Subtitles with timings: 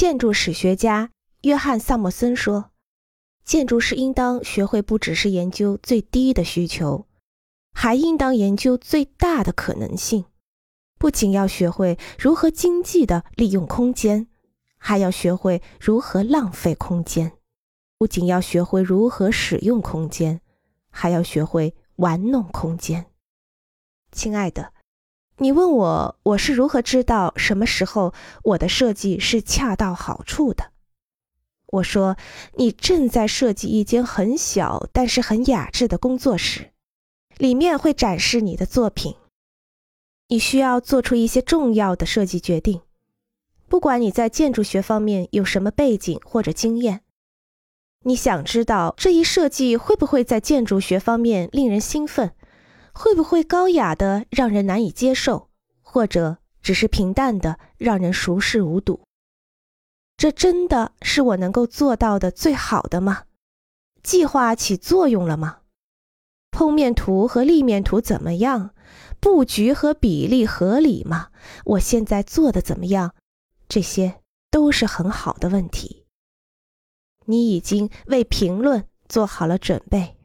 [0.00, 1.10] 建筑史学家
[1.42, 2.70] 约翰·萨默森说
[3.44, 7.06] ：“建筑师应当学会不只是研究最低的需求，
[7.74, 10.24] 还应当研究最大的可能性。
[10.98, 14.28] 不仅要学会如何经济地利用空间，
[14.78, 17.32] 还要学会如何浪费空间；
[17.98, 20.40] 不仅要学会如何使用空间，
[20.88, 23.04] 还要学会玩弄空间。”
[24.10, 24.72] 亲爱的。
[25.42, 28.12] 你问我我是如何知道什么时候
[28.42, 30.64] 我的设计是恰到好处的？
[31.72, 32.18] 我说，
[32.56, 36.72] 你正在设计一间很小但是很雅致的工作室，
[37.38, 39.14] 里面会展示你的作品。
[40.28, 42.82] 你需要做出一些重要的设计决定，
[43.66, 47.00] 不管你在建筑学方面有什么背景或者经验。
[48.04, 52.32] 你想知道这一设计会不会在建筑学方面令人兴奋？
[52.92, 55.50] 会不会高雅的让人难以接受，
[55.80, 59.00] 或者只是平淡的让人熟视无睹？
[60.16, 63.24] 这真的是我能够做到的最好的吗？
[64.02, 65.60] 计划起作用了吗？
[66.50, 68.74] 剖面图和立面图怎么样？
[69.18, 71.28] 布局和比例合理吗？
[71.64, 73.14] 我现在做的怎么样？
[73.68, 74.20] 这些
[74.50, 76.06] 都是很好的问题。
[77.26, 80.16] 你已经为评论做好了准备。